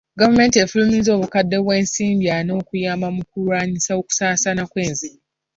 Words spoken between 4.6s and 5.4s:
kw'enzige.